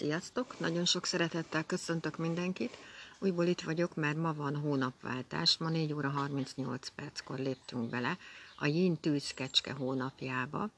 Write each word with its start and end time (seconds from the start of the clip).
Sziasztok! 0.00 0.58
Nagyon 0.58 0.84
sok 0.84 1.06
szeretettel 1.06 1.64
köszöntök 1.64 2.16
mindenkit. 2.16 2.76
Újból 3.18 3.46
itt 3.46 3.60
vagyok, 3.60 3.94
mert 3.94 4.16
ma 4.16 4.34
van 4.34 4.56
hónapváltás. 4.56 5.56
Ma 5.56 5.68
4 5.68 5.92
óra 5.92 6.08
38 6.08 6.88
perckor 6.88 7.38
léptünk 7.38 7.90
bele 7.90 8.18
a 8.58 8.66
Yin 8.66 8.96
Tűz 8.96 9.30
Kecske 9.30 9.72
hónapjába, 9.72 10.70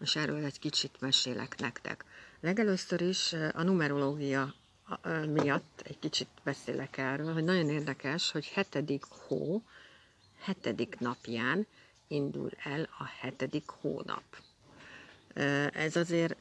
és 0.00 0.16
erről 0.16 0.44
egy 0.44 0.58
kicsit 0.58 1.00
mesélek 1.00 1.58
nektek. 1.58 2.04
Legelőször 2.40 3.00
is 3.00 3.32
a 3.52 3.62
numerológia 3.62 4.54
miatt 5.26 5.80
egy 5.84 5.98
kicsit 5.98 6.28
beszélek 6.44 6.96
erről, 6.96 7.32
hogy 7.32 7.44
nagyon 7.44 7.68
érdekes, 7.68 8.30
hogy 8.30 8.46
hetedik 8.46 9.04
hó, 9.04 9.62
hetedik 10.38 10.98
napján 10.98 11.66
indul 12.08 12.50
el 12.62 12.88
a 12.98 13.04
hetedik 13.20 13.68
hónap. 13.68 14.22
Ez 15.72 15.96
azért 15.96 16.36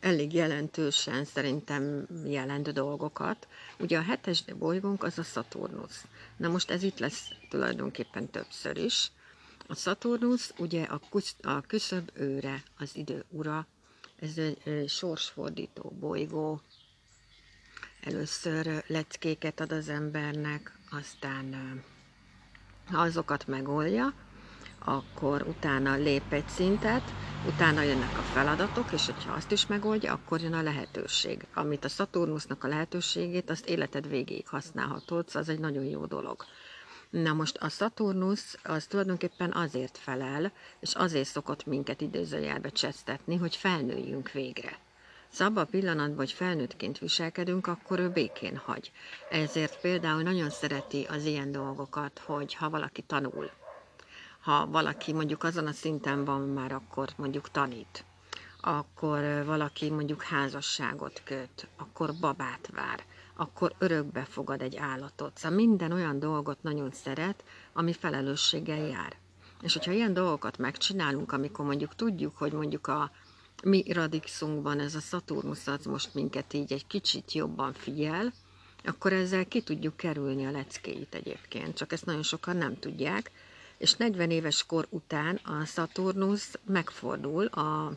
elég 0.00 0.32
jelentősen 0.32 1.24
szerintem 1.24 2.06
jelent 2.24 2.72
dolgokat. 2.72 3.48
Ugye 3.78 3.98
a 3.98 4.02
hetes 4.02 4.44
bolygónk 4.58 5.02
az 5.02 5.18
a 5.18 5.22
Szaturnusz. 5.22 6.04
Na 6.36 6.48
most 6.48 6.70
ez 6.70 6.82
itt 6.82 6.98
lesz 6.98 7.28
tulajdonképpen 7.48 8.30
többször 8.30 8.76
is. 8.76 9.10
A 9.66 9.74
Szaturnusz 9.74 10.52
ugye 10.58 10.82
a, 10.82 11.00
kusz, 11.10 11.34
a 11.42 11.60
küszöb 11.60 12.10
őre, 12.14 12.62
az 12.78 12.96
idő 12.96 13.24
ura, 13.28 13.66
ez 14.20 14.38
egy 14.38 14.88
sorsfordító 14.88 15.96
bolygó. 16.00 16.60
Először 18.00 18.84
leckéket 18.86 19.60
ad 19.60 19.72
az 19.72 19.88
embernek, 19.88 20.78
aztán 20.90 21.82
ha 22.86 23.00
azokat 23.00 23.46
megoldja, 23.46 24.14
akkor 24.84 25.42
utána 25.42 25.96
lép 25.96 26.32
egy 26.32 26.48
szintet, 26.48 27.02
utána 27.46 27.82
jönnek 27.82 28.18
a 28.18 28.22
feladatok, 28.22 28.92
és 28.92 29.06
hogyha 29.06 29.32
azt 29.32 29.50
is 29.50 29.66
megoldja, 29.66 30.12
akkor 30.12 30.40
jön 30.40 30.52
a 30.52 30.62
lehetőség. 30.62 31.46
Amit 31.54 31.84
a 31.84 31.88
Szaturnusznak 31.88 32.64
a 32.64 32.68
lehetőségét, 32.68 33.50
azt 33.50 33.68
életed 33.68 34.08
végéig 34.08 34.48
használhatod, 34.48 35.28
az 35.32 35.48
egy 35.48 35.58
nagyon 35.58 35.84
jó 35.84 36.04
dolog. 36.06 36.44
Na 37.10 37.32
most 37.32 37.56
a 37.56 37.68
Szaturnusz 37.68 38.58
az 38.62 38.86
tulajdonképpen 38.86 39.52
azért 39.52 39.98
felel, 39.98 40.52
és 40.80 40.94
azért 40.94 41.28
szokott 41.28 41.66
minket 41.66 42.00
időzőjelbe 42.00 42.68
csesztetni, 42.68 43.36
hogy 43.36 43.56
felnőjünk 43.56 44.30
végre. 44.30 44.78
Szabba 45.28 45.60
a 45.60 45.64
pillanatban, 45.64 46.16
hogy 46.16 46.32
felnőttként 46.32 46.98
viselkedünk, 46.98 47.66
akkor 47.66 47.98
ő 47.98 48.08
békén 48.08 48.56
hagy. 48.56 48.92
Ezért 49.30 49.80
például 49.80 50.22
nagyon 50.22 50.50
szereti 50.50 51.06
az 51.10 51.24
ilyen 51.24 51.52
dolgokat, 51.52 52.18
hogy 52.24 52.54
ha 52.54 52.70
valaki 52.70 53.02
tanul, 53.02 53.50
ha 54.42 54.66
valaki 54.66 55.12
mondjuk 55.12 55.44
azon 55.44 55.66
a 55.66 55.72
szinten 55.72 56.24
van 56.24 56.40
már, 56.40 56.72
akkor 56.72 57.08
mondjuk 57.16 57.50
tanít, 57.50 58.04
akkor 58.60 59.44
valaki 59.44 59.90
mondjuk 59.90 60.22
házasságot 60.22 61.22
köt, 61.24 61.68
akkor 61.76 62.14
babát 62.20 62.70
vár, 62.72 63.04
akkor 63.36 63.74
örökbe 63.78 64.24
fogad 64.24 64.62
egy 64.62 64.76
állatot. 64.76 65.38
Szóval 65.38 65.56
minden 65.56 65.92
olyan 65.92 66.18
dolgot 66.18 66.62
nagyon 66.62 66.90
szeret, 66.90 67.44
ami 67.72 67.92
felelősséggel 67.92 68.86
jár. 68.86 69.16
És 69.62 69.72
hogyha 69.72 69.92
ilyen 69.92 70.12
dolgokat 70.12 70.58
megcsinálunk, 70.58 71.32
amikor 71.32 71.64
mondjuk 71.64 71.94
tudjuk, 71.94 72.36
hogy 72.36 72.52
mondjuk 72.52 72.86
a 72.86 73.10
mi 73.62 73.92
radixunkban 73.92 74.80
ez 74.80 74.94
a 74.94 75.00
Szaturnusz 75.00 75.66
az 75.66 75.84
most 75.84 76.14
minket 76.14 76.52
így 76.52 76.72
egy 76.72 76.86
kicsit 76.86 77.32
jobban 77.32 77.72
figyel, 77.72 78.32
akkor 78.84 79.12
ezzel 79.12 79.46
ki 79.46 79.62
tudjuk 79.62 79.96
kerülni 79.96 80.46
a 80.46 80.50
leckéit 80.50 81.14
egyébként. 81.14 81.76
Csak 81.76 81.92
ezt 81.92 82.04
nagyon 82.04 82.22
sokan 82.22 82.56
nem 82.56 82.78
tudják, 82.78 83.30
és 83.82 83.94
40 83.94 84.30
éves 84.30 84.66
kor 84.66 84.86
után 84.90 85.40
a 85.44 85.64
Szaturnusz 85.64 86.58
megfordul, 86.64 87.46
a 87.46 87.92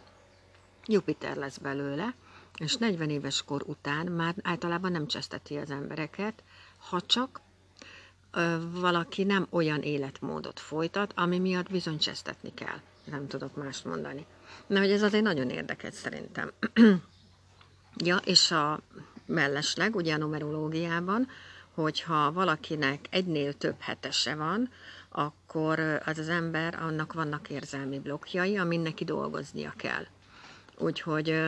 Jupiter 0.85 1.35
lesz 1.35 1.57
belőle, 1.57 2.13
és 2.57 2.75
40 2.75 3.09
éves 3.09 3.43
kor 3.43 3.63
után 3.65 4.05
már 4.05 4.35
általában 4.43 4.91
nem 4.91 5.07
cseszteti 5.07 5.57
az 5.57 5.71
embereket, 5.71 6.43
ha 6.77 7.01
csak 7.01 7.41
valaki 8.71 9.23
nem 9.23 9.47
olyan 9.49 9.81
életmódot 9.81 10.59
folytat, 10.59 11.13
ami 11.15 11.39
miatt 11.39 11.71
bizony 11.71 11.97
csesztetni 11.97 12.53
kell. 12.53 12.79
Nem 13.03 13.27
tudok 13.27 13.55
mást 13.55 13.85
mondani. 13.85 14.25
Na, 14.67 14.79
hogy 14.79 14.91
ez 14.91 15.01
azért 15.01 15.23
nagyon 15.23 15.49
érdekes 15.49 15.93
szerintem. 15.93 16.51
ja, 18.09 18.17
és 18.17 18.51
a 18.51 18.79
mellesleg, 19.25 19.95
ugye 19.95 20.13
a 20.13 20.17
numerológiában, 20.17 21.27
hogyha 21.73 22.31
valakinek 22.31 23.07
egynél 23.09 23.53
több 23.53 23.75
hetese 23.79 24.35
van, 24.35 24.69
akkor 25.09 25.44
az 26.05 26.17
az 26.17 26.29
ember, 26.29 26.75
annak 26.81 27.13
vannak 27.13 27.49
érzelmi 27.49 27.99
blokkjai, 27.99 28.57
amin 28.57 28.79
neki 28.79 29.03
dolgoznia 29.03 29.73
kell. 29.77 30.05
Úgyhogy 30.77 31.41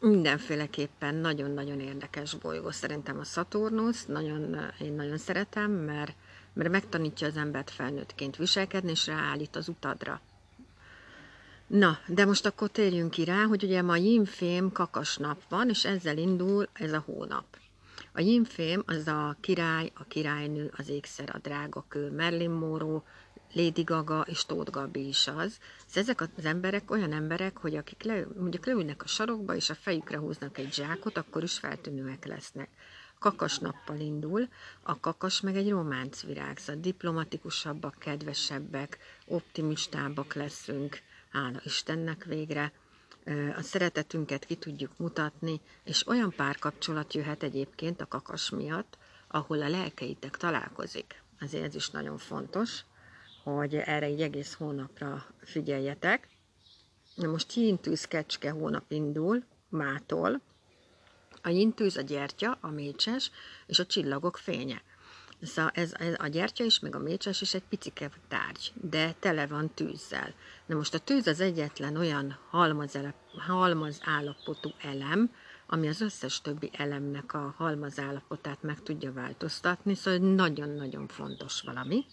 mindenféleképpen 0.00 1.14
nagyon-nagyon 1.14 1.80
érdekes 1.80 2.34
bolygó 2.34 2.70
szerintem 2.70 3.18
a 3.18 3.24
Szaturnusz, 3.24 4.06
nagyon, 4.06 4.56
én 4.80 4.92
nagyon 4.92 5.18
szeretem, 5.18 5.70
mert, 5.70 6.14
mert 6.52 6.70
megtanítja 6.70 7.26
az 7.26 7.36
embert 7.36 7.70
felnőttként 7.70 8.36
viselkedni, 8.36 8.90
és 8.90 9.06
ráállít 9.06 9.56
az 9.56 9.68
utadra. 9.68 10.20
Na, 11.66 11.98
de 12.06 12.24
most 12.24 12.46
akkor 12.46 12.68
térjünk 12.68 13.10
ki 13.10 13.24
rá, 13.24 13.44
hogy 13.44 13.64
ugye 13.64 13.82
ma 13.82 13.96
Jimfém 13.96 14.72
kakas 14.72 15.16
nap 15.16 15.42
van, 15.48 15.68
és 15.68 15.84
ezzel 15.84 16.18
indul 16.18 16.68
ez 16.72 16.92
a 16.92 17.02
hónap. 17.06 17.44
A 18.12 18.20
Jimfém 18.20 18.82
az 18.86 19.06
a 19.06 19.36
király, 19.40 19.92
a 19.94 20.04
királynő, 20.04 20.72
az 20.76 20.88
ékszer, 20.88 21.30
a 21.34 21.38
drága 21.38 21.84
kő, 21.88 22.10
Merlin 22.10 22.50
Monroe, 22.50 23.02
Lady 23.52 23.82
Gaga 23.82 24.24
és 24.28 24.44
Tóth 24.44 24.70
Gabi 24.70 25.08
is 25.08 25.26
az. 25.26 25.58
Ezek 25.94 26.20
az 26.20 26.44
emberek 26.44 26.90
olyan 26.90 27.12
emberek, 27.12 27.56
hogy 27.56 27.76
akik 27.76 28.02
le, 28.02 28.26
mondjuk 28.38 28.66
leülnek 28.66 29.02
a 29.02 29.06
sarokba, 29.06 29.54
és 29.54 29.70
a 29.70 29.74
fejükre 29.74 30.18
húznak 30.18 30.58
egy 30.58 30.72
zsákot, 30.72 31.16
akkor 31.16 31.42
is 31.42 31.58
feltűnőek 31.58 32.24
lesznek. 32.24 32.68
Kakas 33.18 33.58
nappal 33.58 33.98
indul, 34.00 34.48
a 34.82 35.00
kakas 35.00 35.40
meg 35.40 35.56
egy 35.56 35.70
románc 35.70 36.22
virág, 36.22 36.58
szóval 36.58 36.80
diplomatikusabbak, 36.80 37.98
kedvesebbek, 37.98 38.98
optimistábbak 39.26 40.34
leszünk, 40.34 40.98
hála 41.30 41.60
Istennek 41.64 42.24
végre, 42.24 42.72
a 43.56 43.62
szeretetünket 43.62 44.44
ki 44.44 44.54
tudjuk 44.54 44.90
mutatni, 44.96 45.60
és 45.84 46.06
olyan 46.06 46.32
párkapcsolat 46.36 47.14
jöhet 47.14 47.42
egyébként 47.42 48.00
a 48.00 48.06
kakas 48.06 48.50
miatt, 48.50 48.98
ahol 49.28 49.62
a 49.62 49.68
lelkeitek 49.68 50.36
találkozik. 50.36 51.22
Azért 51.40 51.64
ez 51.64 51.74
is 51.74 51.90
nagyon 51.90 52.18
fontos, 52.18 52.84
hogy 53.42 53.74
erre 53.74 54.06
egy 54.06 54.20
egész 54.20 54.54
hónapra 54.54 55.26
figyeljetek. 55.40 56.28
Na 57.14 57.30
most 57.30 57.52
jintűz 57.52 58.04
kecske 58.04 58.50
hónap 58.50 58.84
indul, 58.92 59.44
mától. 59.68 60.40
A 61.42 61.48
jintűz 61.48 61.96
a 61.96 62.00
gyertya, 62.00 62.58
a 62.60 62.70
mécses 62.70 63.30
és 63.66 63.78
a 63.78 63.86
csillagok 63.86 64.36
fénye. 64.36 64.82
Szóval 65.42 65.70
ez, 65.74 65.92
ez 65.98 66.14
a 66.18 66.26
gyertya 66.26 66.64
is, 66.64 66.78
meg 66.78 66.94
a 66.94 66.98
mécses 66.98 67.40
is 67.40 67.54
egy 67.54 67.62
picike 67.68 68.10
tárgy, 68.28 68.72
de 68.74 69.14
tele 69.18 69.46
van 69.46 69.74
tűzzel. 69.74 70.34
Na 70.66 70.74
most 70.74 70.94
a 70.94 70.98
tűz 70.98 71.26
az 71.26 71.40
egyetlen 71.40 71.96
olyan 71.96 72.38
halmaz, 72.50 72.98
halmaz 73.36 74.00
állapotú 74.04 74.70
elem, 74.82 75.30
ami 75.66 75.88
az 75.88 76.00
összes 76.00 76.40
többi 76.40 76.70
elemnek 76.72 77.34
a 77.34 77.54
halmaz 77.56 77.98
állapotát 77.98 78.62
meg 78.62 78.82
tudja 78.82 79.12
változtatni, 79.12 79.94
szóval 79.94 80.34
nagyon-nagyon 80.34 81.08
fontos 81.08 81.60
valami. 81.60 82.04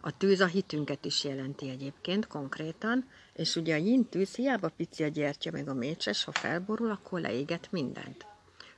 A 0.00 0.16
tűz 0.16 0.40
a 0.40 0.46
hitünket 0.46 1.04
is 1.04 1.24
jelenti 1.24 1.68
egyébként 1.68 2.26
konkrétan, 2.26 3.08
és 3.32 3.56
ugye 3.56 3.74
a 3.74 3.78
yin 3.78 4.08
tűz 4.08 4.34
hiába 4.34 4.68
pici 4.68 5.02
a 5.02 5.08
gyertya 5.08 5.50
meg 5.50 5.68
a 5.68 5.74
mécses, 5.74 6.24
ha 6.24 6.32
felborul, 6.32 6.90
akkor 6.90 7.20
leéget 7.20 7.68
mindent. 7.72 8.35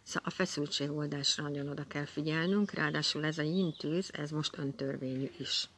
Szóval 0.09 0.23
a 0.25 0.31
feszültségoldásra 0.31 1.43
nagyon 1.43 1.69
oda 1.69 1.85
kell 1.87 2.05
figyelnünk, 2.05 2.71
ráadásul 2.71 3.25
ez 3.25 3.39
a 3.39 3.43
jintűz, 3.43 4.11
ez 4.13 4.31
most 4.31 4.59
öntörvényű 4.59 5.31
is. 5.39 5.69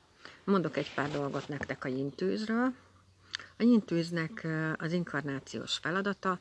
Mondok 0.44 0.76
egy 0.76 0.94
pár 0.94 1.10
dolgot 1.10 1.48
nektek 1.48 1.84
a 1.84 1.88
jintűzről. 1.88 2.72
A 3.56 3.62
jintűznek 3.62 4.46
az 4.78 4.92
inkarnációs 4.92 5.76
feladata, 5.76 6.38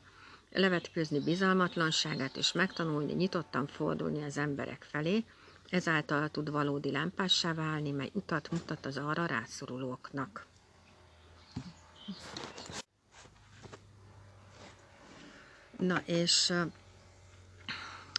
levetkőzni 0.52 1.20
bizalmatlanságát 1.20 2.36
és 2.36 2.52
megtanulni, 2.52 3.12
nyitottan 3.12 3.66
fordulni 3.66 4.22
az 4.24 4.36
emberek 4.38 4.86
felé, 4.90 5.24
ezáltal 5.70 6.28
tud 6.28 6.50
valódi 6.50 6.90
lámpássá 6.90 7.54
válni, 7.54 7.90
mely 7.90 8.10
utat 8.12 8.50
mutat 8.50 8.86
az 8.86 8.96
arra 8.96 9.26
rászorulóknak. 9.26 10.46
Na 15.78 16.02
és 16.04 16.52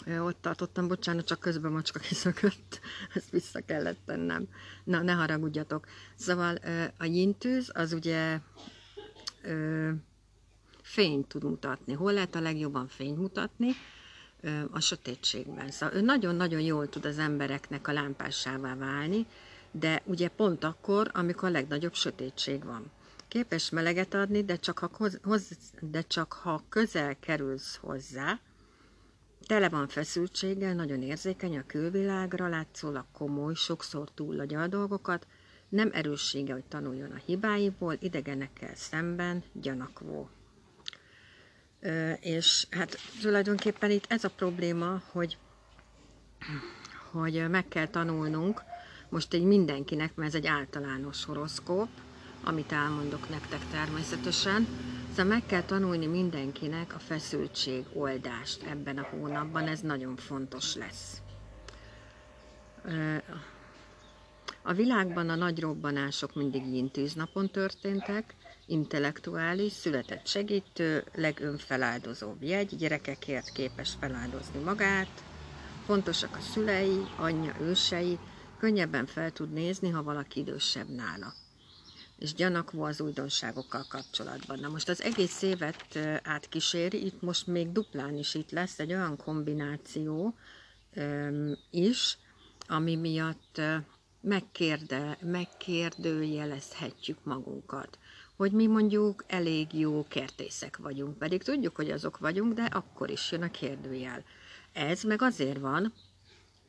ott 0.08 0.42
tartottam, 0.42 0.88
bocsánat, 0.88 1.26
csak 1.26 1.40
közben 1.40 1.72
macska 1.72 2.00
kiszökött, 2.10 2.80
ezt 3.14 3.30
vissza 3.30 3.60
kellett 3.66 4.00
tennem. 4.06 4.48
Na, 4.84 5.02
ne 5.02 5.14
haragudjatok. 5.14 5.88
Szóval 6.16 6.58
a 6.98 7.06
jintűz 7.06 7.72
az 7.74 7.94
ugye 7.94 8.40
fényt 10.82 11.28
tud 11.28 11.44
mutatni. 11.44 11.94
Hol 11.94 12.14
lehet 12.14 12.36
a 12.36 12.40
legjobban 12.40 12.88
fényt 12.88 13.18
mutatni? 13.18 13.70
A 14.72 14.80
sötétségben. 14.80 15.72
Szóval 15.72 15.96
ő 15.96 16.02
nagyon-nagyon 16.02 16.62
jól 16.62 16.90
tud 16.90 17.06
az 17.06 17.18
embereknek 17.18 17.88
a 17.88 17.92
lámpásává 17.92 18.76
válni, 18.76 19.26
de 19.72 20.02
ugye 20.06 20.28
pont 20.28 20.64
akkor, 20.64 21.12
amikor 21.14 21.48
a 21.48 21.52
legnagyobb 21.52 21.94
sötétség 21.94 22.64
van. 22.64 22.92
Képes 23.28 23.70
meleget 23.70 24.14
adni, 24.14 24.44
de 24.44 24.56
csak 24.56 24.80
ha, 24.80 24.90
hoz, 25.24 25.58
de 25.80 26.02
csak 26.02 26.34
ha 26.34 26.64
közel 26.70 27.20
kerülsz 27.20 27.76
hozzá, 27.76 28.40
tele 29.46 29.70
van 29.70 29.88
feszültséggel, 29.88 30.74
nagyon 30.74 31.02
érzékeny 31.02 31.58
a 31.58 31.64
külvilágra, 31.68 32.48
látszólag 32.48 33.06
komoly, 33.14 33.54
sokszor 33.54 34.10
túladja 34.14 34.62
a 34.62 34.68
dolgokat, 34.68 35.28
nem 35.70 35.90
erőssége, 35.94 36.54
hogy 36.54 36.64
tanuljon 36.64 37.12
a 37.12 37.22
hibáiból, 37.26 37.98
idegenekkel 38.00 38.76
szemben 38.76 39.44
gyanakvó. 39.54 40.30
És 42.20 42.68
hát 42.70 42.98
tulajdonképpen 43.22 43.92
itt 43.92 44.06
ez 44.08 44.24
a 44.24 44.30
probléma, 44.30 45.02
hogy, 45.12 45.38
hogy 47.12 47.50
meg 47.50 47.68
kell 47.68 47.88
tanulnunk, 47.88 48.62
most 49.10 49.34
egy 49.34 49.44
mindenkinek, 49.44 50.16
mert 50.16 50.30
ez 50.30 50.36
egy 50.36 50.48
általános 50.48 51.26
horoszkóp, 51.26 51.90
amit 52.44 52.72
elmondok 52.72 53.30
nektek 53.30 53.68
természetesen, 53.72 54.68
Szóval 55.12 55.26
meg 55.26 55.46
kell 55.46 55.64
tanulni 55.64 56.06
mindenkinek 56.06 56.96
a 56.96 57.00
feszültség 57.00 57.86
oldást 57.94 58.64
ebben 58.64 58.98
a 58.98 59.08
hónapban, 59.12 59.68
ez 59.68 59.80
nagyon 59.80 60.16
fontos 60.16 60.76
lesz. 60.76 61.22
A 64.62 64.74
világban 64.74 65.30
a 65.30 65.36
nagy 65.36 65.60
robbanások 65.60 66.36
mindig 66.36 66.92
napon 67.16 67.50
történtek, 67.50 68.36
intellektuális, 68.66 69.72
született 69.72 70.28
segítő, 70.28 71.04
legönfeláldozóbb 71.14 72.44
jegy, 72.44 72.76
gyerekekért 72.76 73.52
képes 73.52 73.94
feláldozni 74.00 74.60
magát, 74.60 75.24
fontosak 75.86 76.36
a 76.36 76.42
szülei, 76.42 77.02
anyja, 77.18 77.56
ősei, 77.62 78.18
könnyebben 78.60 79.06
fel 79.06 79.32
tud 79.32 79.52
nézni, 79.54 79.90
ha 79.90 80.04
valaki 80.04 80.40
idősebb 80.40 80.90
nála 80.90 81.34
és 82.22 82.34
gyanakvó 82.34 82.84
az 82.84 83.02
újdonságokkal 83.02 83.86
kapcsolatban. 83.90 84.60
Na 84.60 84.70
most 84.70 84.90
az 84.90 85.02
egész 85.02 85.42
évet 85.42 86.00
átkíséri, 86.24 87.06
itt 87.06 87.22
most 87.22 87.48
még 87.48 87.72
duplán 87.72 88.18
is 88.18 88.34
itt 88.34 88.52
lesz 88.52 88.80
egy 88.80 88.94
olyan 88.94 89.18
kombináció 89.18 90.36
is, 91.70 92.18
ami 92.68 92.96
miatt 92.96 93.62
megkérde, 94.22 95.18
megkérdőjelezhetjük 95.22 97.24
magunkat, 97.24 97.98
hogy 98.36 98.52
mi 98.52 98.68
mondjuk 98.68 99.24
elég 99.28 99.74
jó 99.74 100.06
kertészek 100.08 100.78
vagyunk, 100.78 101.18
pedig 101.18 101.44
tudjuk, 101.44 101.76
hogy 101.76 101.92
azok 101.92 102.18
vagyunk, 102.18 102.54
de 102.54 102.64
akkor 102.64 103.10
is 103.10 103.32
jön 103.32 103.42
a 103.42 103.52
kérdőjel. 103.52 104.24
Ez 104.74 105.04
meg 105.04 105.22
azért 105.22 105.60
van, 105.60 105.94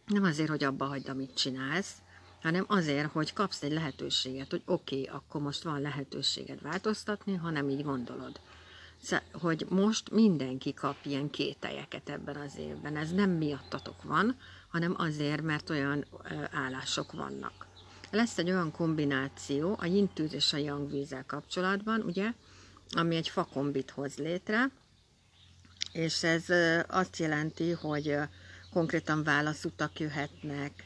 nem 0.07 0.25
azért, 0.25 0.49
hogy 0.49 0.65
abba 0.65 0.85
hagyd, 0.85 1.09
amit 1.09 1.35
csinálsz, 1.35 2.02
hanem 2.43 2.65
azért, 2.69 3.13
hogy 3.13 3.33
kapsz 3.33 3.63
egy 3.63 3.73
lehetőséget, 3.73 4.51
hogy 4.51 4.63
oké, 4.65 5.01
okay, 5.01 5.17
akkor 5.17 5.41
most 5.41 5.63
van 5.63 5.81
lehetőséged 5.81 6.63
változtatni, 6.63 7.35
ha 7.35 7.51
nem 7.51 7.69
így 7.69 7.83
gondolod. 7.83 8.41
Hogy 9.33 9.67
most 9.69 10.11
mindenki 10.11 10.75
kap 10.75 10.97
ilyen 11.03 11.31
kételyeket 11.31 12.09
ebben 12.09 12.37
az 12.37 12.57
évben. 12.59 12.97
Ez 12.97 13.11
nem 13.13 13.31
miattatok 13.31 14.03
van, 14.03 14.37
hanem 14.69 14.95
azért, 14.99 15.43
mert 15.43 15.71
olyan 15.71 16.05
állások 16.51 17.13
vannak. 17.13 17.67
Lesz 18.11 18.39
egy 18.39 18.51
olyan 18.51 18.71
kombináció 18.71 19.77
a 19.81 19.87
jintűz 19.87 20.33
és 20.33 20.53
a 20.53 20.57
jangvízzel 20.57 21.25
kapcsolatban, 21.27 22.01
ugye, 22.01 22.33
ami 22.91 23.17
egy 23.17 23.29
fakombit 23.29 23.91
hoz 23.91 24.17
létre, 24.17 24.71
és 25.93 26.23
ez 26.23 26.45
azt 26.89 27.17
jelenti, 27.17 27.71
hogy 27.71 28.17
konkrétan 28.73 29.23
válaszutak 29.23 30.01
jöhetnek, 30.01 30.85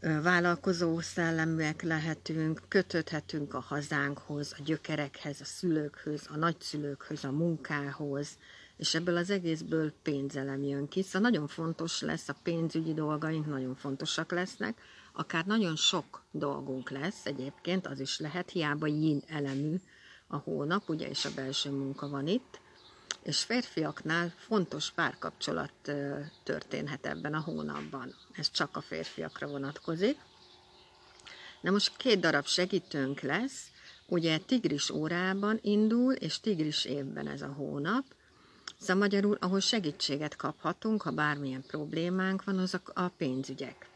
vállalkozó 0.00 1.00
szelleműek 1.00 1.82
lehetünk, 1.82 2.60
kötődhetünk 2.68 3.54
a 3.54 3.60
hazánkhoz, 3.60 4.54
a 4.58 4.62
gyökerekhez, 4.64 5.40
a 5.40 5.44
szülőkhöz, 5.44 6.26
a 6.28 6.36
nagyszülőkhöz, 6.36 7.24
a 7.24 7.30
munkához, 7.30 8.28
és 8.76 8.94
ebből 8.94 9.16
az 9.16 9.30
egészből 9.30 9.92
pénzelem 10.02 10.62
jön 10.62 10.88
ki. 10.88 11.02
Szóval 11.02 11.30
nagyon 11.30 11.46
fontos 11.46 12.00
lesz, 12.00 12.28
a 12.28 12.36
pénzügyi 12.42 12.94
dolgaink 12.94 13.46
nagyon 13.46 13.74
fontosak 13.74 14.32
lesznek, 14.32 14.80
akár 15.12 15.44
nagyon 15.46 15.76
sok 15.76 16.22
dolgunk 16.30 16.90
lesz 16.90 17.26
egyébként, 17.26 17.86
az 17.86 18.00
is 18.00 18.18
lehet, 18.18 18.50
hiába 18.50 18.86
yin 18.86 19.22
elemű 19.26 19.76
a 20.26 20.36
hónap, 20.36 20.88
ugye, 20.88 21.08
és 21.08 21.24
a 21.24 21.30
belső 21.34 21.70
munka 21.70 22.08
van 22.08 22.26
itt, 22.26 22.60
és 23.22 23.42
férfiaknál 23.42 24.34
fontos 24.36 24.90
párkapcsolat 24.90 25.72
történhet 26.42 27.06
ebben 27.06 27.34
a 27.34 27.40
hónapban. 27.40 28.14
Ez 28.32 28.50
csak 28.50 28.76
a 28.76 28.80
férfiakra 28.80 29.46
vonatkozik. 29.46 30.16
Na 31.60 31.70
most 31.70 31.96
két 31.96 32.20
darab 32.20 32.46
segítőnk 32.46 33.20
lesz, 33.20 33.70
ugye 34.06 34.38
tigris 34.38 34.90
órában 34.90 35.58
indul, 35.62 36.12
és 36.12 36.40
tigris 36.40 36.84
évben 36.84 37.26
ez 37.26 37.42
a 37.42 37.52
hónap, 37.52 38.04
Szóval 38.80 38.96
magyarul, 38.96 39.36
ahol 39.40 39.60
segítséget 39.60 40.36
kaphatunk, 40.36 41.02
ha 41.02 41.10
bármilyen 41.10 41.64
problémánk 41.66 42.44
van, 42.44 42.58
azok 42.58 42.92
a 42.94 43.08
pénzügyek. 43.08 43.88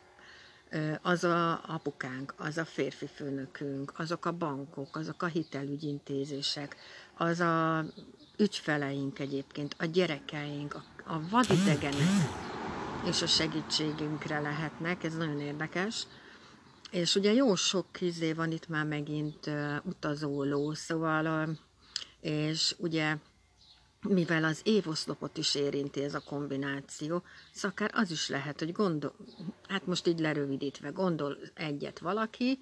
Az 1.02 1.24
a 1.24 1.64
apukánk, 1.66 2.34
az 2.36 2.58
a 2.58 2.64
férfi 2.64 3.06
főnökünk, 3.06 3.92
azok 3.96 4.26
a 4.26 4.32
bankok, 4.32 4.96
azok 4.96 5.22
a 5.22 5.26
hitelügyintézések, 5.26 6.76
az 7.16 7.40
a 7.40 7.84
ügyfeleink 8.36 9.18
egyébként, 9.18 9.74
a 9.78 9.84
gyerekeink, 9.84 10.74
a, 10.74 10.84
a 11.04 11.28
vadidegenek 11.30 12.52
és 13.06 13.22
a 13.22 13.26
segítségünkre 13.26 14.40
lehetnek, 14.40 15.04
ez 15.04 15.16
nagyon 15.16 15.40
érdekes. 15.40 16.06
És 16.90 17.14
ugye 17.14 17.32
jó 17.32 17.54
sok 17.54 17.92
kizé 17.92 18.32
van 18.32 18.52
itt 18.52 18.68
már 18.68 18.86
megint 18.86 19.46
uh, 19.46 19.76
utazóló, 19.84 20.74
szóval, 20.74 21.48
uh, 21.48 21.56
és 22.20 22.74
ugye 22.78 23.16
mivel 24.08 24.44
az 24.44 24.60
évoszlopot 24.62 25.36
is 25.36 25.54
érinti 25.54 26.02
ez 26.02 26.14
a 26.14 26.20
kombináció, 26.20 27.22
szóval 27.52 27.70
akár 27.70 27.90
az 27.94 28.10
is 28.10 28.28
lehet, 28.28 28.58
hogy 28.58 28.72
gondol, 28.72 29.14
hát 29.68 29.86
most 29.86 30.06
így 30.06 30.18
lerövidítve, 30.18 30.88
gondol 30.88 31.38
egyet 31.54 31.98
valaki, 31.98 32.58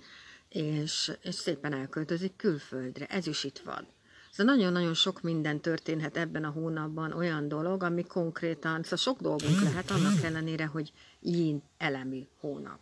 és, 0.49 1.13
és 1.23 1.35
szépen 1.35 1.73
elköltözik 1.73 2.37
külföldre. 2.37 3.07
Ez 3.07 3.27
is 3.27 3.45
itt 3.45 3.59
van. 3.59 3.87
Szóval 4.35 4.55
nagyon-nagyon 4.55 4.95
sok 4.95 5.23
minden 5.23 5.61
történhet 5.61 6.17
ebben 6.17 6.45
a 6.45 6.51
hónapban, 6.51 7.13
olyan 7.13 7.49
dolog, 7.49 7.83
ami 7.83 8.07
konkrétan, 8.07 8.83
szóval 8.83 8.99
sok 8.99 9.21
dolgunk 9.21 9.61
lehet, 9.61 9.91
annak 9.91 10.23
ellenére, 10.23 10.67
hogy 10.67 10.93
yin 11.21 11.63
elemű 11.79 12.27
hónap. 12.41 12.81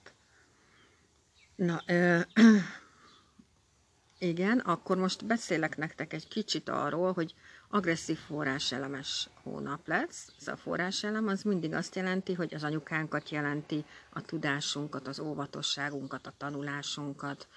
Na, 1.57 1.83
ö, 1.87 2.21
igen, 4.19 4.59
akkor 4.59 4.97
most 4.97 5.27
beszélek 5.27 5.77
nektek 5.77 6.13
egy 6.13 6.29
kicsit 6.29 6.69
arról, 6.69 7.13
hogy 7.13 7.35
agresszív 7.69 8.19
forráselemes 8.19 9.29
hónap 9.43 9.89
lesz. 9.89 10.33
Ez 10.41 10.49
a 10.49 10.57
forráselem 10.57 11.29
az 11.29 11.43
mindig 11.43 11.73
azt 11.73 11.95
jelenti, 11.95 12.35
hogy 12.35 12.55
az 12.55 12.65
anyukánkat 12.65 13.31
jelenti, 13.31 13.85
a 14.13 14.21
tudásunkat, 14.21 15.09
az 15.09 15.19
óvatosságunkat, 15.19 16.27
a 16.27 16.35
tanulásunkat, 16.37 17.49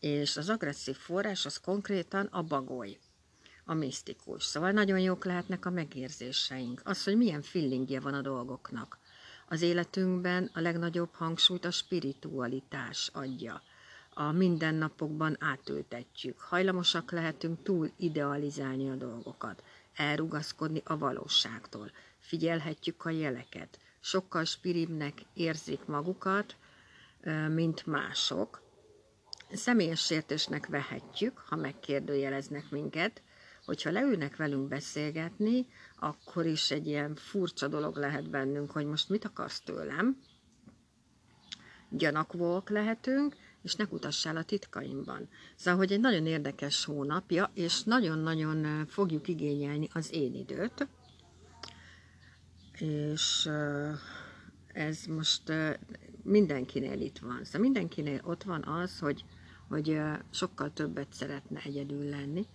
és 0.00 0.36
az 0.36 0.48
agresszív 0.48 0.96
forrás 0.96 1.46
az 1.46 1.56
konkrétan 1.56 2.26
a 2.26 2.42
bagoly 2.42 2.98
a 3.64 3.74
misztikus. 3.74 4.44
Szóval 4.44 4.70
nagyon 4.70 4.98
jók 4.98 5.24
lehetnek 5.24 5.66
a 5.66 5.70
megérzéseink. 5.70 6.80
Az, 6.84 7.04
hogy 7.04 7.16
milyen 7.16 7.42
feelingje 7.42 8.00
van 8.00 8.14
a 8.14 8.20
dolgoknak. 8.20 8.98
Az 9.48 9.62
életünkben 9.62 10.50
a 10.54 10.60
legnagyobb 10.60 11.14
hangsúlyt 11.14 11.64
a 11.64 11.70
spiritualitás 11.70 13.10
adja. 13.12 13.62
A 14.14 14.32
mindennapokban 14.32 15.36
átültetjük. 15.40 16.40
Hajlamosak 16.40 17.12
lehetünk 17.12 17.62
túl 17.62 17.90
idealizálni 17.96 18.90
a 18.90 18.94
dolgokat, 18.94 19.62
elrugaszkodni 19.94 20.82
a 20.84 20.98
valóságtól. 20.98 21.90
Figyelhetjük 22.18 23.04
a 23.04 23.10
jeleket. 23.10 23.78
Sokkal 24.00 24.44
spiribbnek 24.44 25.22
érzik 25.34 25.84
magukat, 25.84 26.56
mint 27.48 27.86
mások. 27.86 28.62
Személyes 29.52 30.04
sértésnek 30.04 30.66
vehetjük, 30.66 31.38
ha 31.38 31.56
megkérdőjeleznek 31.56 32.70
minket, 32.70 33.22
hogyha 33.64 33.90
leülnek 33.90 34.36
velünk 34.36 34.68
beszélgetni, 34.68 35.66
akkor 35.98 36.46
is 36.46 36.70
egy 36.70 36.86
ilyen 36.86 37.14
furcsa 37.14 37.68
dolog 37.68 37.96
lehet 37.96 38.30
bennünk, 38.30 38.70
hogy 38.70 38.86
most 38.86 39.08
mit 39.08 39.24
akarsz 39.24 39.60
tőlem, 39.60 40.18
gyanakvók 41.90 42.70
lehetünk, 42.70 43.36
és 43.62 43.74
ne 43.74 43.84
kutassál 43.84 44.36
a 44.36 44.42
titkaimban. 44.42 45.28
Szóval, 45.56 45.78
hogy 45.78 45.92
egy 45.92 46.00
nagyon 46.00 46.26
érdekes 46.26 46.84
hónapja, 46.84 47.50
és 47.54 47.82
nagyon-nagyon 47.82 48.86
fogjuk 48.86 49.28
igényelni 49.28 49.88
az 49.92 50.12
én 50.12 50.34
időt, 50.34 50.88
és 52.78 53.50
ez 54.72 55.04
most 55.04 55.42
mindenkinél 56.22 57.00
itt 57.00 57.18
van. 57.18 57.44
Szóval 57.44 57.60
mindenkinél 57.60 58.20
ott 58.24 58.42
van 58.42 58.64
az, 58.64 58.98
hogy, 58.98 59.24
hogy 59.68 60.00
sokkal 60.30 60.72
többet 60.72 61.12
szeretne 61.12 61.60
egyedül 61.64 62.08
lenni, 62.08 62.46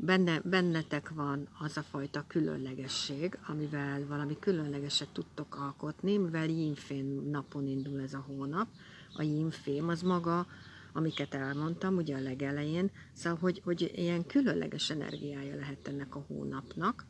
benne, 0.00 0.40
bennetek 0.44 1.08
van 1.08 1.48
az 1.58 1.76
a 1.76 1.82
fajta 1.82 2.24
különlegesség, 2.26 3.38
amivel 3.46 4.06
valami 4.06 4.38
különlegeset 4.38 5.08
tudtok 5.12 5.56
alkotni, 5.60 6.16
mivel 6.16 6.48
jínfén 6.48 7.04
napon 7.30 7.66
indul 7.66 8.00
ez 8.00 8.14
a 8.14 8.24
hónap. 8.26 8.68
A 9.14 9.22
jínfém 9.22 9.88
az 9.88 10.02
maga, 10.02 10.46
amiket 10.92 11.34
elmondtam 11.34 11.96
ugye 11.96 12.16
a 12.16 12.20
legelején, 12.20 12.90
szóval 13.12 13.38
hogy, 13.38 13.60
hogy 13.64 13.92
ilyen 13.94 14.26
különleges 14.26 14.90
energiája 14.90 15.56
lehet 15.56 15.88
ennek 15.88 16.14
a 16.14 16.24
hónapnak, 16.28 17.06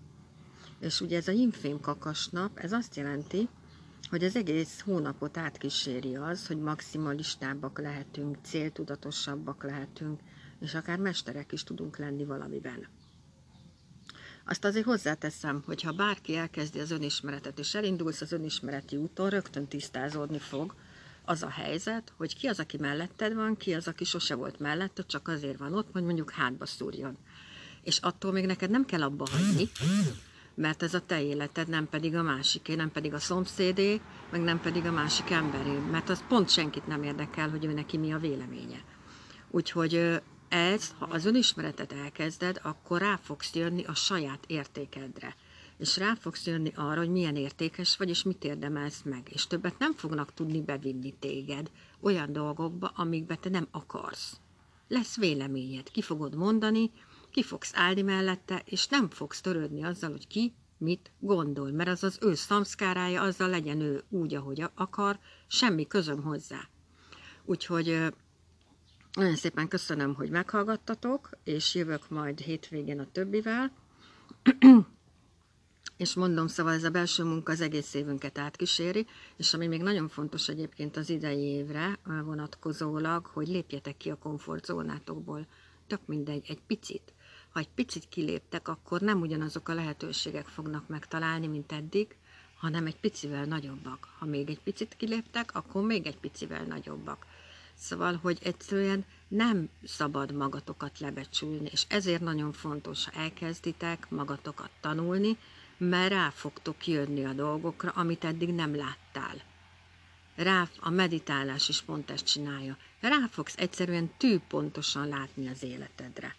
És 0.78 1.00
ugye 1.00 1.16
ez 1.16 1.28
a 1.28 1.32
infém 1.32 1.80
kakasnap, 1.80 2.58
ez 2.58 2.72
azt 2.72 2.96
jelenti, 2.96 3.48
hogy 4.10 4.24
az 4.24 4.36
egész 4.36 4.80
hónapot 4.80 5.36
átkíséri 5.36 6.16
az, 6.16 6.46
hogy 6.46 6.58
maximalistábbak 6.58 7.78
lehetünk, 7.78 8.36
céltudatosabbak 8.42 9.64
lehetünk, 9.64 10.20
és 10.60 10.74
akár 10.74 10.98
mesterek 10.98 11.52
is 11.52 11.64
tudunk 11.64 11.98
lenni 11.98 12.24
valamiben. 12.24 12.86
Azt 14.44 14.64
azért 14.64 14.84
hozzáteszem, 14.84 15.62
hogy 15.66 15.82
ha 15.82 15.92
bárki 15.92 16.36
elkezdi 16.36 16.80
az 16.80 16.90
önismeretet, 16.90 17.58
és 17.58 17.74
elindulsz 17.74 18.20
az 18.20 18.32
önismereti 18.32 18.96
úton, 18.96 19.30
rögtön 19.30 19.66
tisztázódni 19.66 20.38
fog 20.38 20.74
az 21.24 21.42
a 21.42 21.48
helyzet, 21.48 22.12
hogy 22.16 22.36
ki 22.36 22.46
az, 22.46 22.58
aki 22.58 22.76
melletted 22.76 23.34
van, 23.34 23.56
ki 23.56 23.74
az, 23.74 23.88
aki 23.88 24.04
sose 24.04 24.34
volt 24.34 24.58
melletted, 24.58 25.06
csak 25.06 25.28
azért 25.28 25.58
van 25.58 25.74
ott, 25.74 25.88
hogy 25.92 26.02
mondjuk 26.02 26.30
hátba 26.30 26.66
szúrjon. 26.66 27.16
És 27.82 27.98
attól 27.98 28.32
még 28.32 28.46
neked 28.46 28.70
nem 28.70 28.84
kell 28.84 29.02
abba 29.02 29.26
hagyni, 29.30 29.68
mert 30.54 30.82
ez 30.82 30.94
a 30.94 31.00
te 31.00 31.22
életed, 31.22 31.68
nem 31.68 31.88
pedig 31.88 32.14
a 32.14 32.22
másiké, 32.22 32.74
nem 32.74 32.90
pedig 32.90 33.12
a 33.12 33.18
szomszédé, 33.18 34.00
meg 34.30 34.40
nem 34.40 34.60
pedig 34.60 34.84
a 34.84 34.92
másik 34.92 35.30
emberé, 35.30 35.78
mert 35.90 36.08
az 36.08 36.24
pont 36.28 36.50
senkit 36.50 36.86
nem 36.86 37.02
érdekel, 37.02 37.48
hogy 37.48 37.64
ő 37.64 37.72
neki 37.72 37.96
mi 37.96 38.12
a 38.12 38.18
véleménye. 38.18 38.84
Úgyhogy 39.50 40.20
ez, 40.48 40.94
ha 40.98 41.04
az 41.04 41.24
önismeretet 41.24 41.92
elkezded, 41.92 42.60
akkor 42.62 43.00
rá 43.00 43.16
fogsz 43.22 43.54
jönni 43.54 43.84
a 43.84 43.94
saját 43.94 44.44
értékedre. 44.46 45.36
És 45.78 45.96
rá 45.96 46.14
fogsz 46.14 46.46
jönni 46.46 46.72
arra, 46.74 46.98
hogy 46.98 47.10
milyen 47.10 47.36
értékes 47.36 47.96
vagy, 47.96 48.08
és 48.08 48.22
mit 48.22 48.44
érdemelsz 48.44 49.02
meg. 49.02 49.28
És 49.32 49.46
többet 49.46 49.78
nem 49.78 49.92
fognak 49.92 50.34
tudni 50.34 50.60
bevinni 50.60 51.14
téged 51.18 51.70
olyan 52.00 52.32
dolgokba, 52.32 52.92
amikbe 52.94 53.34
te 53.34 53.48
nem 53.48 53.68
akarsz. 53.70 54.40
Lesz 54.88 55.16
véleményed, 55.16 55.90
ki 55.90 56.02
fogod 56.02 56.34
mondani, 56.34 56.90
ki 57.30 57.42
fogsz 57.42 57.72
állni 57.74 58.02
mellette, 58.02 58.62
és 58.64 58.86
nem 58.86 59.10
fogsz 59.10 59.40
törődni 59.40 59.84
azzal, 59.84 60.10
hogy 60.10 60.26
ki 60.26 60.54
mit 60.78 61.10
gondol, 61.18 61.70
mert 61.70 61.88
az 61.88 62.04
az 62.04 62.18
ő 62.20 62.34
szamszkárája, 62.34 63.22
azzal 63.22 63.48
legyen 63.48 63.80
ő 63.80 64.02
úgy, 64.08 64.34
ahogy 64.34 64.64
akar, 64.74 65.18
semmi 65.46 65.86
közöm 65.86 66.22
hozzá. 66.22 66.68
Úgyhogy 67.44 68.12
nagyon 69.12 69.36
szépen 69.36 69.68
köszönöm, 69.68 70.14
hogy 70.14 70.30
meghallgattatok, 70.30 71.30
és 71.44 71.74
jövök 71.74 72.08
majd 72.08 72.38
hétvégén 72.38 73.00
a 73.00 73.06
többivel. 73.12 73.72
és 75.96 76.14
mondom, 76.14 76.46
szóval 76.46 76.72
ez 76.72 76.84
a 76.84 76.90
belső 76.90 77.24
munka 77.24 77.52
az 77.52 77.60
egész 77.60 77.94
évünket 77.94 78.38
átkíséri, 78.38 79.06
és 79.36 79.54
ami 79.54 79.66
még 79.66 79.82
nagyon 79.82 80.08
fontos 80.08 80.48
egyébként 80.48 80.96
az 80.96 81.10
idei 81.10 81.42
évre 81.42 81.98
vonatkozólag, 82.04 83.26
hogy 83.26 83.48
lépjetek 83.48 83.96
ki 83.96 84.10
a 84.10 84.18
komfortzónátokból. 84.18 85.46
Tök 85.86 86.00
mindegy, 86.06 86.44
egy 86.48 86.60
picit. 86.66 87.12
Ha 87.52 87.58
egy 87.58 87.68
picit 87.74 88.08
kiléptek, 88.08 88.68
akkor 88.68 89.00
nem 89.00 89.20
ugyanazok 89.20 89.68
a 89.68 89.74
lehetőségek 89.74 90.46
fognak 90.46 90.88
megtalálni, 90.88 91.46
mint 91.46 91.72
eddig, 91.72 92.16
hanem 92.58 92.86
egy 92.86 93.00
picivel 93.00 93.44
nagyobbak. 93.44 94.08
Ha 94.18 94.26
még 94.26 94.48
egy 94.48 94.60
picit 94.60 94.94
kiléptek, 94.96 95.54
akkor 95.54 95.82
még 95.82 96.06
egy 96.06 96.18
picivel 96.18 96.64
nagyobbak. 96.64 97.26
Szóval, 97.78 98.18
hogy 98.22 98.38
egyszerűen 98.42 99.04
nem 99.28 99.68
szabad 99.84 100.32
magatokat 100.32 100.98
lebecsülni, 100.98 101.68
és 101.72 101.84
ezért 101.88 102.20
nagyon 102.20 102.52
fontos, 102.52 103.04
ha 103.04 103.20
elkezditek 103.20 104.10
magatokat 104.10 104.70
tanulni, 104.80 105.36
mert 105.76 106.12
rá 106.12 106.30
fogtok 106.30 106.86
jönni 106.86 107.24
a 107.24 107.32
dolgokra, 107.32 107.90
amit 107.90 108.24
eddig 108.24 108.48
nem 108.48 108.76
láttál. 108.76 109.42
Rá, 110.36 110.68
a 110.80 110.90
meditálás 110.90 111.68
is 111.68 111.82
pont 111.82 112.10
ezt 112.10 112.26
csinálja. 112.26 112.76
Rá 113.00 113.26
fogsz 113.30 113.56
egyszerűen 113.56 114.10
tű 114.16 114.38
pontosan 114.48 115.08
látni 115.08 115.48
az 115.48 115.62
életedre. 115.62 116.36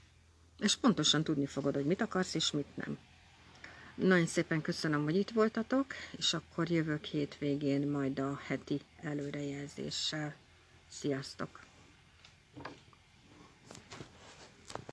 És 0.60 0.76
pontosan 0.76 1.24
tudni 1.24 1.46
fogod, 1.46 1.74
hogy 1.74 1.86
mit 1.86 2.02
akarsz 2.02 2.34
és 2.34 2.52
mit 2.52 2.76
nem. 2.76 2.98
Nagyon 3.96 4.26
szépen 4.26 4.62
köszönöm, 4.62 5.04
hogy 5.04 5.16
itt 5.16 5.30
voltatok, 5.30 5.86
és 6.18 6.34
akkor 6.34 6.70
jövök 6.70 7.06
hétvégén 7.06 7.88
majd 7.88 8.20
a 8.20 8.40
heti 8.46 8.82
előrejelzéssel. 9.02 10.36
Sziasztok! 10.90 11.60